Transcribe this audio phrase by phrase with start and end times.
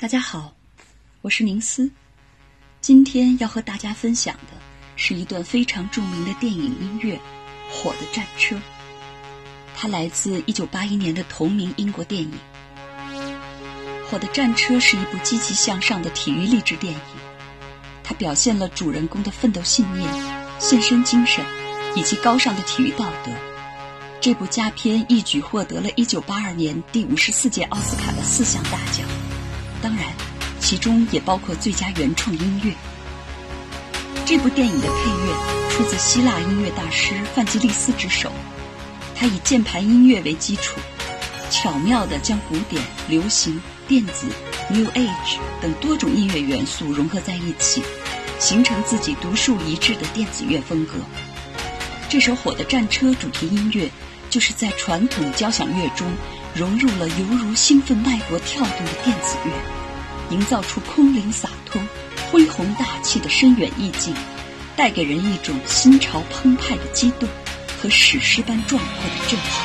[0.00, 0.54] 大家好，
[1.20, 1.90] 我是宁思。
[2.80, 4.56] 今天要和大家分享的
[4.96, 7.16] 是一段非常著名的电影音乐
[7.70, 8.56] 《火的战车》，
[9.76, 12.32] 它来自1981年的同名英国电影。
[14.10, 17.00] 《火的战车》是一部积极向上的体育励志电影，
[18.02, 20.10] 它表现了主人公的奋斗信念、
[20.58, 21.44] 献身精神
[21.94, 23.30] 以及高尚的体育道德。
[24.18, 29.06] 这部佳片一举获得了1982年第五十四届奥斯卡的四项大奖。
[29.82, 30.04] 当然，
[30.60, 32.72] 其中也包括最佳原创音乐。
[34.26, 38.30] 这部电影的配乐出自希腊音乐大师范吉利斯之手，
[39.16, 40.78] 他以键盘音乐为基础，
[41.50, 44.26] 巧妙地将古典、流行、电子、
[44.68, 47.82] New Age 等多种音乐元素融合在一起，
[48.38, 50.94] 形成自己独树一帜的电子乐风格。
[52.08, 53.90] 这首《火的战车》主题音乐，
[54.28, 56.06] 就是在传统交响乐中。
[56.54, 59.52] 融入了犹如兴奋脉搏跳动的电子乐，
[60.30, 61.80] 营造出空灵洒脱、
[62.30, 64.14] 恢宏大气的深远意境，
[64.76, 67.28] 带给人一种心潮澎湃的激动
[67.80, 69.64] 和史诗般壮阔的震撼。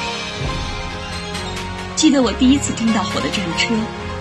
[1.96, 3.74] 记得我第一次听到《火的战车》，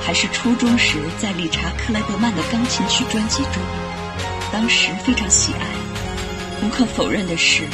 [0.03, 3.53] 还是初中时在理查克莱德曼的钢琴曲专辑中，
[4.51, 5.67] 当时非常喜爱。
[6.65, 7.65] 无可否认的是，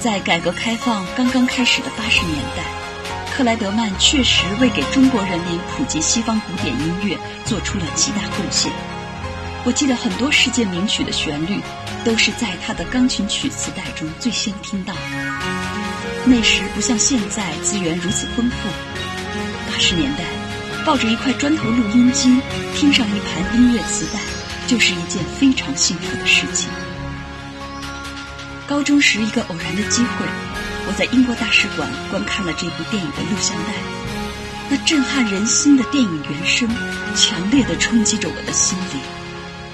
[0.00, 2.83] 在改革开放刚刚开始的八十年代。
[3.36, 8.70] 克莱德曼确实为给中国人民普及西方古典音乐做出了极大贡献。
[9.64, 11.58] 我记得很多世界名曲的旋律，
[12.04, 15.00] 都是在他的钢琴曲磁带中最先听到的。
[16.24, 18.68] 那时不像现在资源如此丰富。
[19.68, 20.22] 八十年代，
[20.86, 22.40] 抱着一块砖头录音机，
[22.76, 24.20] 听上一盘音乐磁带，
[24.68, 26.70] 就是一件非常幸福的事情。
[28.64, 30.24] 高中时一个偶然的机会。
[30.86, 33.72] 我在英国大使馆观看了这部电影的录像带，
[34.68, 36.68] 那震撼人心的电影原声，
[37.16, 39.00] 强烈的冲击着我的心灵，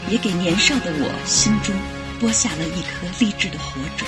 [0.09, 1.75] 也给年少的我心中
[2.21, 4.07] 播下了一颗励志的火种。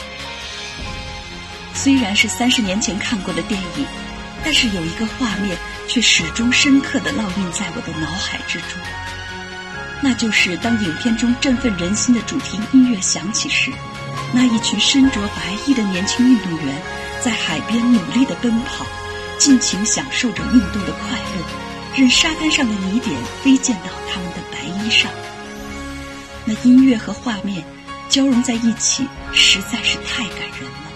[1.75, 3.87] 虽然是三十年前看过的电影，
[4.45, 5.57] 但是有一个画面
[5.89, 8.79] 却始终深刻的烙印在我的脑海之中，
[10.01, 13.73] 那就是当影片中振奋人心的主题音乐响起时。
[14.35, 16.75] 那一群身着白衣的年轻运动员，
[17.21, 18.87] 在海边努力地奔跑，
[19.39, 21.45] 尽情享受着运动的快乐，
[21.95, 25.11] 任沙滩上的泥点飞溅到他们的白衣上。
[26.47, 27.63] 那音乐和画面
[28.09, 30.91] 交融在一起，实在是太感人了。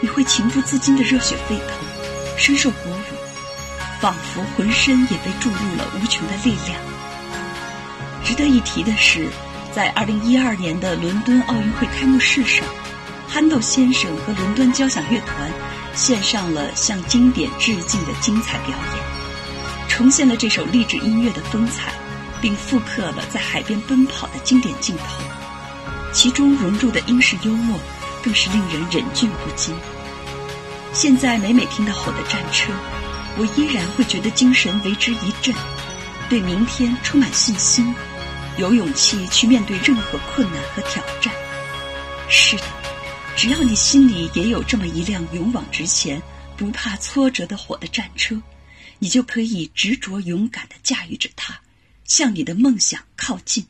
[0.00, 1.68] 你会情不自禁的热血沸腾，
[2.36, 6.76] 深受鼓舞，仿佛浑身也被注入了无穷的力量。
[8.24, 9.28] 值得一提的是。
[9.74, 12.64] 在二零一二年的伦敦奥运会开幕式上，
[13.28, 15.50] 憨豆先生和伦敦交响乐团
[15.96, 21.92] 献上了向经典致敬的精彩表演，重现了这首励志音乐的风采，
[22.40, 25.04] 并复刻了在海边奔跑的经典镜头，
[26.12, 27.76] 其中融入的英式幽默
[28.22, 29.74] 更是令人忍俊不禁。
[30.92, 32.72] 现在每每听到《火的战车》，
[33.36, 35.52] 我依然会觉得精神为之一振，
[36.28, 37.92] 对明天充满信心。
[38.56, 41.34] 有勇气去面对任何困难和挑战。
[42.28, 42.62] 是的，
[43.36, 46.22] 只要你心里也有这么一辆勇往直前、
[46.56, 48.40] 不怕挫折的火的战车，
[48.98, 51.60] 你就可以执着勇敢地驾驭着它，
[52.04, 53.66] 向你的梦想靠近。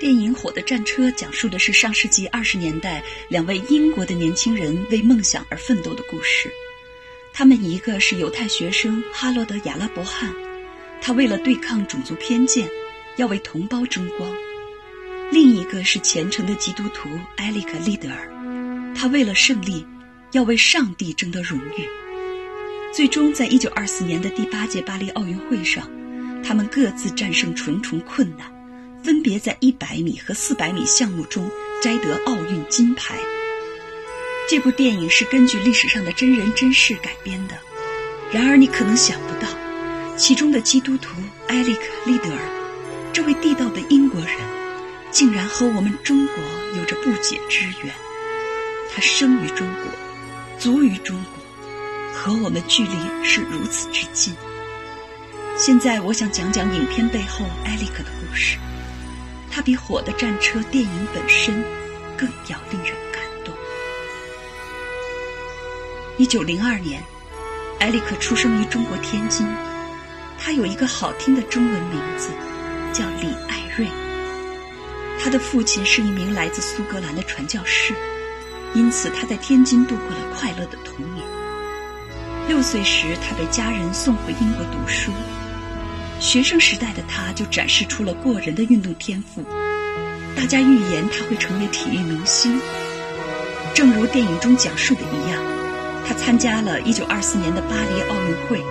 [0.00, 6.50] 电影《火的战车》讲述的是上世纪二十年代两位英国的年轻人为梦想而奋斗的故事。
[7.34, 10.34] 他们一个是犹太学生哈罗德·亚拉伯汉。
[11.02, 12.68] 他为了对抗种族偏见，
[13.16, 14.30] 要为同胞争光；
[15.32, 19.86] 另一个是虔诚的基督徒埃里克·利德尔，他为了胜利，
[20.32, 21.88] 要为上帝争得荣誉。
[22.92, 25.88] 最终，在一九二四年的第八届巴黎奥运会上，
[26.44, 28.52] 他们各自战胜重重困难，
[29.02, 31.48] 分别在一百米和四百米项目中
[31.80, 33.16] 摘得奥运金牌。
[34.48, 37.54] 这部电影是根据历史上的真人真事改编的，
[38.32, 39.59] 然而你可能想不到。
[40.20, 41.12] 其中的基督徒
[41.48, 44.36] 埃里克·利德尔，这位地道的英国人，
[45.10, 46.36] 竟然和我们中国
[46.76, 47.94] 有着不解之缘。
[48.92, 49.90] 他生于中国，
[50.58, 52.94] 卒于中国，和我们距离
[53.24, 54.34] 是如此之近。
[55.56, 58.58] 现在，我想讲讲影片背后埃里克的故事。
[59.50, 61.64] 他比《火的战车》电影本身
[62.18, 63.54] 更要令人感动。
[66.18, 67.02] 一九零二年，
[67.78, 69.46] 埃里克出生于中国天津。
[70.42, 72.30] 他有一个好听的中文名字，
[72.94, 73.86] 叫李爱瑞。
[75.22, 77.94] 他的父亲是一名来自苏格兰的传教士，
[78.72, 81.22] 因此他在天津度过了快乐的童年。
[82.48, 85.12] 六岁时，他被家人送回英国读书。
[86.18, 89.44] 学生时代的他就展示出了过人的运动天赋，
[90.34, 92.58] 大家预言他会成为体育明星。
[93.74, 95.42] 正如电影中讲述的一样，
[96.08, 98.62] 他参加了1924年的巴黎奥运会，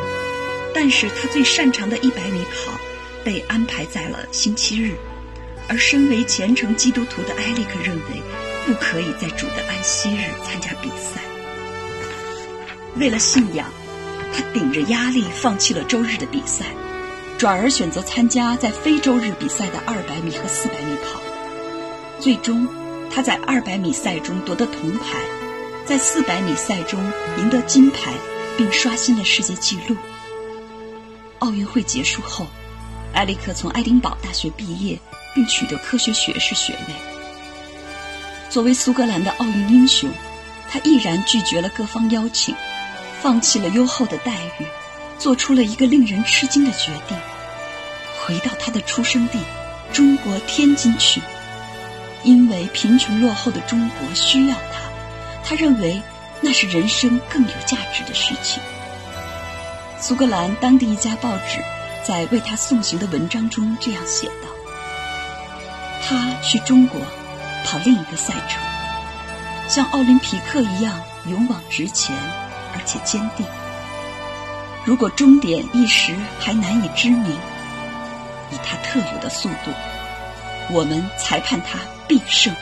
[0.74, 2.80] 但是他最擅长的一百米跑
[3.24, 4.96] 被安排在了星期日，
[5.68, 8.22] 而身为虔诚基督徒的埃利克认为，
[8.66, 11.22] 不可以在主的安息日参加比赛。
[12.96, 13.68] 为了信仰，
[14.34, 16.66] 他顶着压力放弃了周日的比赛。
[17.38, 21.22] 转而选择参加在非洲日比赛的二百米和四百米跑，
[22.20, 22.68] 最终
[23.10, 25.24] 他在二百米赛中夺得铜牌，
[25.86, 27.00] 在四百米赛中
[27.38, 28.12] 赢得金牌，
[28.58, 29.96] 并刷新了世界纪录。
[31.40, 32.48] 奥运会结束后，
[33.14, 35.00] 埃里克从爱丁堡大学毕业，
[35.34, 36.94] 并取得科学学士学位。
[38.50, 40.10] 作为苏格兰的奥运英雄，
[40.70, 42.56] 他毅然拒绝了各方邀请，
[43.22, 44.66] 放弃了优厚的待遇。
[45.18, 47.18] 做出了一个令人吃惊的决定，
[48.22, 49.38] 回到他的出生地
[49.92, 51.22] 中国天津去，
[52.24, 54.80] 因为贫穷落后的中国需要他，
[55.44, 56.02] 他认为
[56.40, 58.64] 那是人生更有价值的事情。
[60.02, 61.62] 苏格兰当地一家报纸
[62.04, 64.48] 在为他送行的文章中这样写道
[66.02, 67.02] ：“他去中国
[67.66, 68.62] 跑另一个赛程，
[69.68, 72.16] 像奥林匹克一样勇往直前，
[72.74, 73.46] 而且坚定。”
[74.86, 77.30] 如果终点一时还难以知名，
[78.52, 79.72] 以他特有的速度，
[80.72, 82.56] 我们裁判他必胜。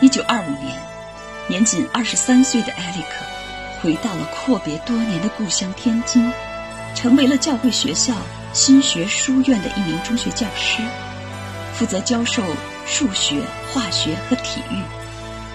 [0.00, 0.78] 一九二五年，
[1.48, 3.26] 年仅二十三岁的埃里克
[3.80, 6.32] 回到了阔别多年的故乡天津，
[6.94, 8.14] 成为了教会学校
[8.52, 10.82] 新学书院的一名中学教师，
[11.74, 12.42] 负责教授
[12.86, 13.42] 数学、
[13.72, 14.82] 化学和体育，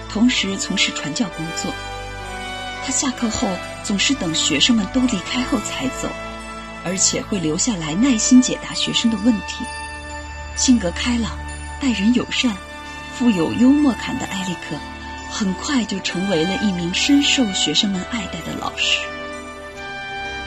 [0.08, 1.72] 同时从事传教工作。
[2.84, 3.48] 他下课后
[3.82, 6.08] 总是等学生们都离开后才走，
[6.84, 9.64] 而且会留下来耐心解答学生的问题。
[10.56, 11.32] 性格开朗、
[11.80, 12.56] 待人友善、
[13.16, 14.76] 富有幽默感的埃利克，
[15.32, 19.00] 很快就成为了一名深受学生们爱戴的老师。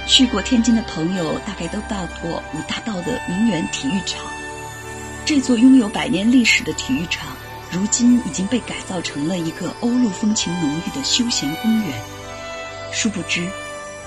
[0.08, 4.24] 去过天津的朋友大概都到过五大道的名园体育场，
[5.26, 7.36] 这座拥有百年历史的体育场，
[7.72, 12.00] 如今已经被改造成了一个欧陆风情浓郁的休闲公园。
[12.94, 13.50] 殊不知，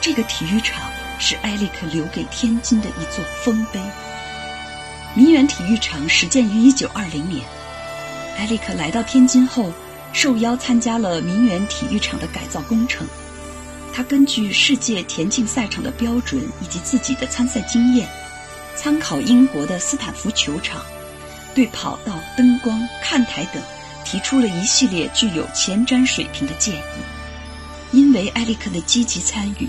[0.01, 0.81] 这个体育场
[1.19, 3.81] 是埃利克留给天津的一座丰碑。
[5.15, 7.45] 民园体育场始建于1920年，
[8.37, 9.73] 埃利克来到天津后，
[10.21, 13.07] 受邀参加了民园体育场的改造工程。
[13.95, 18.09] 他根据世界田径赛场的标准以及自己的参赛经验，
[18.75, 20.83] 参考英国的斯坦福球场，
[21.55, 23.63] 对跑道、灯光、看台等
[24.05, 26.81] 提出了一系列具有前瞻水平的建议。
[27.93, 29.69] 因为埃里克的积极参与，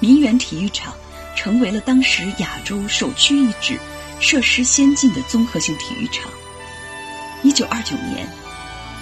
[0.00, 0.92] 民园体育场
[1.34, 3.78] 成为了当时亚洲首屈一指、
[4.20, 6.30] 设施先进的综合性体育场。
[7.42, 8.28] 一九二九年，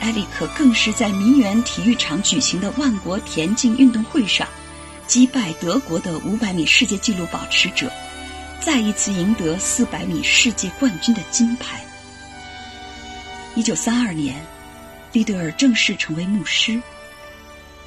[0.00, 4.46] 埃里克更是在民园体育场举行的万国田径运动会上，
[5.06, 7.90] 击败德国的五百米世界纪录保持者，
[8.60, 11.84] 再一次赢得四百米世界冠军的金牌。
[13.54, 14.44] 一九三二年，
[15.12, 16.80] 利德尔正式成为牧师。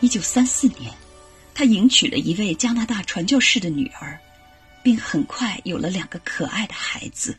[0.02, 0.92] 一九三四年，
[1.54, 4.20] 他迎娶了一位加拿大传教士的女儿，
[4.82, 7.38] 并很快有了两个可爱的孩子。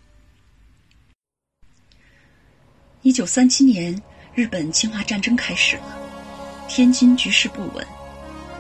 [3.03, 4.01] 一九三七年，
[4.33, 5.83] 日本侵华战争开始了，
[6.69, 7.85] 天津局势不稳，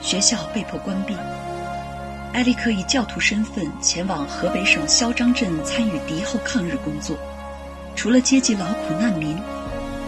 [0.02, 1.14] 学校被迫关闭。
[2.32, 7.16] 埃利克以教徒身份前往河北省萧张镇参与敌后抗日工作，
[7.94, 9.38] 除了接济劳苦难民，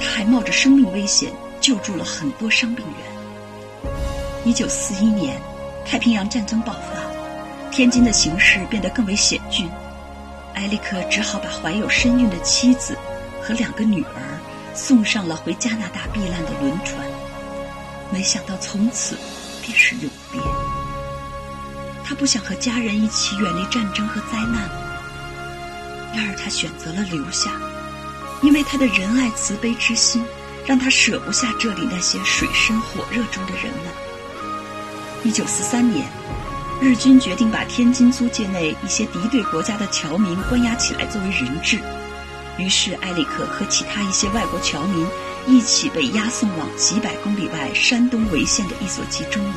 [0.01, 3.93] 他还冒着生命危险救助了很多伤病员。
[4.45, 5.41] 一九四一年，
[5.87, 9.71] 太平洋战争爆发，天津的形势变得更为险峻。
[10.55, 12.99] 埃利克只好把怀有身孕的妻子
[13.41, 14.23] 和两个女儿
[14.75, 17.07] 送上了回加拿大避难的轮船。
[18.11, 19.17] 没想到从此
[19.63, 20.41] 便是永别。
[22.05, 24.69] 他不想和家人一起远离战争和灾难，
[26.15, 27.53] 然而他选择了留下，
[28.43, 30.23] 因为他的仁爱慈悲之心，
[30.67, 33.93] 让他舍不下这里那些水深火热中的人们。
[35.25, 36.07] 一九四三年，
[36.83, 41.79] 日军决定把天津租界内一些敌对国家的侨民关押起来作为人质，
[42.59, 45.07] 于是埃里克和其他一些外国侨民
[45.47, 49.55] 一起被押送往几百公里外山东潍县的一所集中营。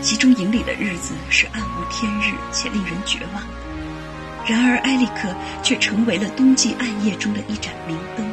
[0.00, 3.42] 集中营里的日子是暗无天日且令人绝望，
[4.46, 8.24] 然而埃里克却成为了冬季暗夜中的一盏明灯，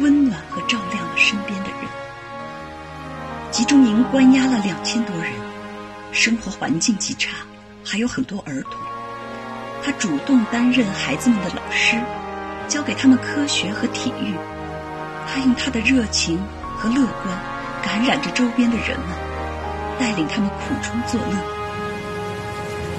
[0.00, 1.78] 温暖和照亮了身边的人。
[3.50, 5.32] 集中营关押了两千多人，
[6.12, 7.30] 生活环境极差，
[7.82, 8.74] 还有很多儿童。
[9.82, 11.96] 他主动担任孩子们的老师，
[12.68, 14.34] 教给他们科学和体育。
[15.26, 16.38] 他用他的热情
[16.76, 17.38] 和乐观
[17.82, 19.08] 感染着周边的人们，
[19.98, 21.36] 带领他们苦中作乐。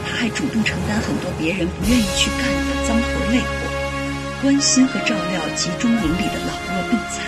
[0.07, 7.21] 他还主动承担很多别人不愿意去干的脏活累活，关心和照料集中营里的老弱病残。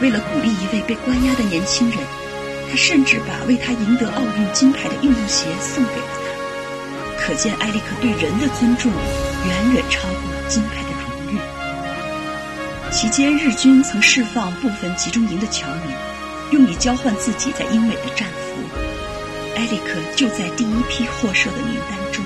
[0.00, 1.98] 为了鼓励一位被关押的年轻人，
[2.70, 7.26] 他甚至把为他赢得奥运金牌的运动鞋送给了他。
[7.26, 8.90] 可见，埃利克对人的尊重
[9.46, 11.38] 远远超过金牌的荣誉。
[12.90, 15.94] 期间，日军曾释放部分集中营的侨民，
[16.50, 18.62] 用以交换自己在英美的战俘。
[19.56, 22.24] 埃里克就在第一批获赦的名单中。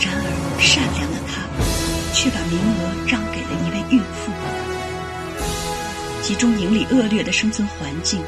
[0.00, 0.22] 然而，
[0.60, 1.42] 善良的他
[2.14, 4.32] 却把名额让给了一位孕妇。
[6.22, 8.22] 集中营里恶劣的生存环境，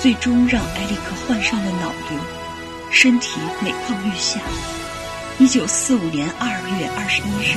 [0.00, 2.18] 最终让埃里克患上了脑瘤，
[2.90, 4.40] 身体每况愈下。
[5.38, 6.48] 一九四五年二
[6.78, 7.56] 月二十一日，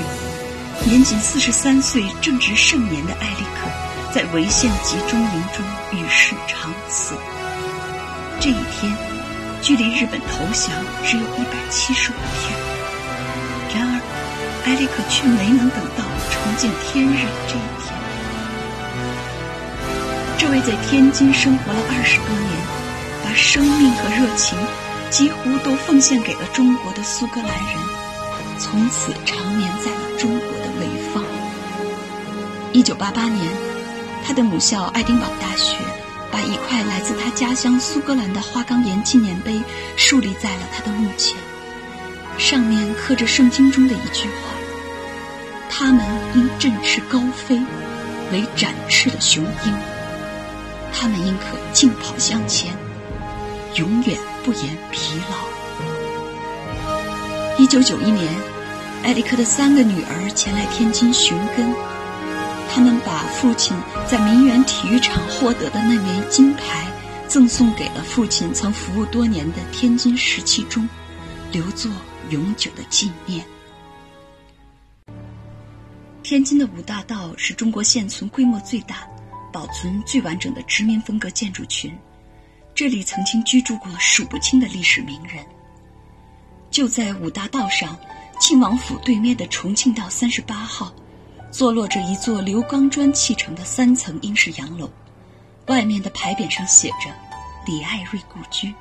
[0.85, 3.69] 年仅四十三岁、正值盛年的埃里克，
[4.13, 7.15] 在潍县集中营中与世长辞。
[8.39, 8.95] 这一天，
[9.61, 10.71] 距离日本投降
[11.03, 12.57] 只有一百七十五天。
[13.75, 14.01] 然而，
[14.65, 17.93] 埃里克却没能等到重见天日的这一天。
[20.37, 22.51] 这位在天津生活了二十多年，
[23.25, 24.57] 把生命和热情
[25.09, 27.75] 几乎都奉献给了中国的苏格兰人，
[28.57, 30.56] 从此长眠在了中国。
[32.77, 33.51] 一九八八年，
[34.23, 35.75] 他的母校爱丁堡大学
[36.31, 39.59] 把一块来自他家乡苏格兰的花岗岩纪念碑
[39.95, 41.35] 树立在了他的墓前，
[42.37, 44.53] 上面刻着圣经中的一句话
[45.71, 46.05] ：“他们
[46.35, 47.59] 因振翅高飞，
[48.31, 49.73] 为展翅的雄鹰。”
[50.93, 52.71] 他们应可竞跑向前，
[53.73, 55.35] 永远不言疲劳。
[57.57, 58.31] 一九九一年，
[59.01, 61.73] 埃里克的三个女儿前来天津寻根，
[62.77, 66.87] 他们把父亲在民园体育场获得的那枚金牌
[67.27, 70.87] 赠送给了父亲曾服务多年的天津十七中，
[71.51, 71.91] 留作
[72.29, 73.43] 永久的纪念。
[76.21, 78.97] 天津的五大道是中国现存规模最大。
[79.51, 81.91] 保存最完整的殖民风格建筑群，
[82.75, 85.43] 这里曾经居住过数不清的历史名人。
[86.69, 87.97] 就在五大道上，
[88.39, 90.93] 庆王府对面的重庆道三十八号，
[91.57, 94.87] 坐落着一座刘钢砖砌成的三层英式洋楼，
[95.65, 97.11] 外面的牌匾上写着
[97.65, 98.71] “李艾瑞故居”。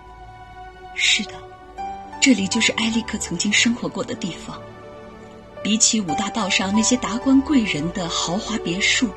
[0.94, 1.32] 是的，
[2.20, 4.60] 这里就是埃利克曾经生活过的地方。
[5.62, 9.08] 比起五大道上那些达官贵人的豪华别墅。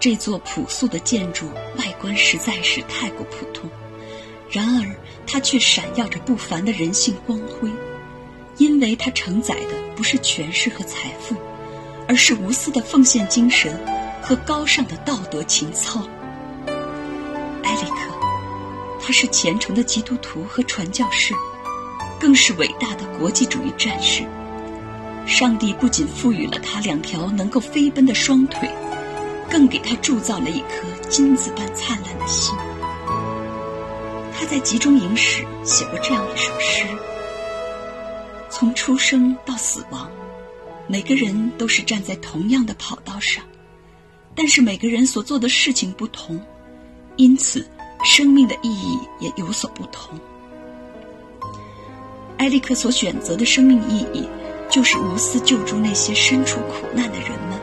[0.00, 3.70] 这座朴素的建筑外观实在是太过普通，
[4.50, 4.96] 然而
[5.28, 7.70] 它却闪耀着不凡的人性光辉，
[8.56, 11.36] 因为它承载的不是权势和财富，
[12.10, 13.72] 而是无私的奉献精神
[14.20, 16.02] 和高尚的道德情操。
[17.62, 17.96] 埃里克，
[19.00, 21.32] 他是虔诚的基督徒和传教士，
[22.18, 24.24] 更是伟大的国际主义战士。
[25.24, 28.68] 上帝不仅赋予了他两条能够飞奔的双腿。
[29.48, 32.56] 更给他铸造了一颗金子般灿烂的心。
[34.36, 36.84] 他在集中营时写过这样一首诗：
[38.48, 40.08] 从出生到死亡，
[40.90, 43.44] 每个人都是站在同样的跑道上，
[44.34, 46.44] 但是每个人所做的事情不同，
[47.14, 47.64] 因此
[48.02, 50.18] 生命的意义也有所不同。
[52.38, 54.28] 埃利克所选择的生命意义，
[54.68, 57.56] 就是无私救助那些身处苦难的人们。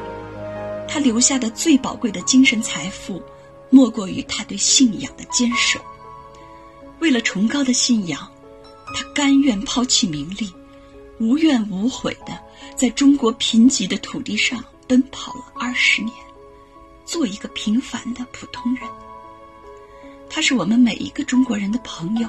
[0.87, 3.21] 他留下的最宝贵的精神财富，
[3.69, 5.81] 莫过于他对信仰的坚守。
[7.01, 8.25] 为了崇高的信仰，
[8.95, 10.49] 他甘愿抛弃名利，
[11.19, 12.39] 无怨无悔的
[12.75, 16.13] 在中国贫瘠的土地上奔跑了二十年，
[17.05, 18.83] 做一个平凡的普通人。
[20.29, 22.27] 他是我们每一个中国人的朋友。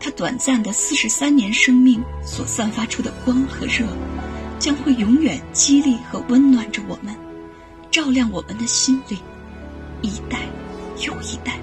[0.00, 3.86] 他短暂的四十三年生命所散发出的光和热，
[4.58, 7.14] 将会永远激励和温暖着我们。
[7.90, 9.18] 照亮我们的心灵，
[10.02, 10.40] 一代
[11.06, 11.58] 又一代。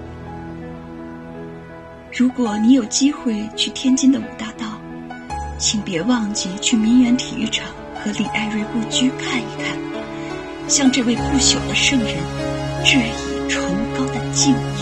[2.16, 4.71] 如果你有机会去天津的五大道，
[5.62, 7.68] 请别忘记去民园体育场
[8.04, 9.78] 和李艾瑞故居看一看，
[10.68, 12.18] 向这位不朽的圣人
[12.84, 13.64] 致以崇
[13.96, 14.81] 高的敬意。